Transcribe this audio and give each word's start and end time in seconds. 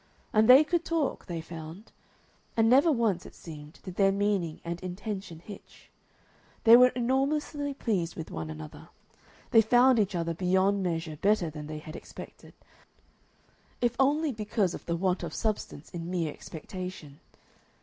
And 0.33 0.49
they 0.49 0.63
could 0.63 0.83
talk, 0.83 1.27
they 1.27 1.41
found; 1.41 1.91
and 2.57 2.67
never 2.67 2.91
once, 2.91 3.23
it 3.27 3.35
seemed, 3.35 3.77
did 3.83 3.97
their 3.97 4.11
meaning 4.11 4.59
and 4.65 4.81
intention 4.81 5.37
hitch. 5.37 5.91
They 6.63 6.75
were 6.75 6.87
enormously 6.95 7.75
pleased 7.75 8.15
with 8.15 8.31
one 8.31 8.49
another; 8.49 8.89
they 9.51 9.61
found 9.61 9.99
each 9.99 10.15
other 10.15 10.33
beyond 10.33 10.81
measure 10.81 11.17
better 11.17 11.51
than 11.51 11.67
they 11.67 11.77
had 11.77 11.95
expected, 11.95 12.55
if 13.79 13.95
only 13.99 14.31
because 14.31 14.73
of 14.73 14.87
the 14.87 14.95
want 14.95 15.21
of 15.21 15.35
substance 15.35 15.91
in 15.91 16.09
mere 16.09 16.33
expectation. 16.33 17.19